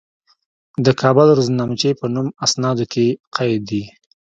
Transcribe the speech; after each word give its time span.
د 0.85 0.87
کابل 1.01 1.27
روزنامچې 1.37 1.91
په 1.99 2.05
نوم 2.13 2.27
اسنادو 2.45 2.85
کې 2.93 3.05
قید 3.35 3.61
دي. 3.69 3.83